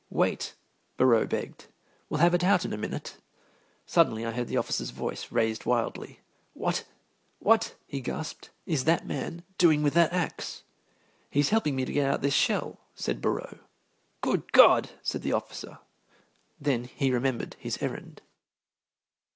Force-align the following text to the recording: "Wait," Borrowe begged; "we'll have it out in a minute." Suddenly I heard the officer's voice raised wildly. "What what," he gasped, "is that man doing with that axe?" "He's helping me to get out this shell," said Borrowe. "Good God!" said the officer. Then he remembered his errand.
"Wait," 0.09 0.55
Borrowe 0.97 1.27
begged; 1.27 1.67
"we'll 2.09 2.21
have 2.21 2.33
it 2.33 2.43
out 2.43 2.65
in 2.65 2.73
a 2.73 2.75
minute." 2.77 3.17
Suddenly 3.85 4.25
I 4.25 4.31
heard 4.31 4.47
the 4.47 4.57
officer's 4.57 4.89
voice 4.89 5.31
raised 5.31 5.67
wildly. 5.67 6.21
"What 6.53 6.85
what," 7.37 7.75
he 7.85 8.01
gasped, 8.01 8.49
"is 8.65 8.85
that 8.85 9.05
man 9.05 9.43
doing 9.59 9.83
with 9.83 9.93
that 9.93 10.11
axe?" 10.11 10.63
"He's 11.29 11.49
helping 11.49 11.75
me 11.75 11.85
to 11.85 11.93
get 11.93 12.09
out 12.09 12.21
this 12.23 12.33
shell," 12.33 12.79
said 12.95 13.21
Borrowe. 13.21 13.59
"Good 14.21 14.51
God!" 14.53 14.89
said 15.03 15.21
the 15.21 15.33
officer. 15.33 15.77
Then 16.59 16.85
he 16.85 17.11
remembered 17.11 17.55
his 17.59 17.77
errand. 17.79 18.23